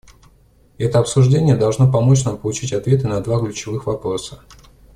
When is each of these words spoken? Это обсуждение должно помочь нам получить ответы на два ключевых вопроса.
Это 0.79 0.97
обсуждение 0.97 1.55
должно 1.55 1.91
помочь 1.91 2.23
нам 2.25 2.39
получить 2.39 2.73
ответы 2.73 3.07
на 3.07 3.21
два 3.21 3.39
ключевых 3.39 3.85
вопроса. 3.85 4.39